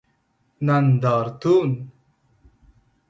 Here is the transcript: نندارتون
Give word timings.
نندارتون 0.61 1.87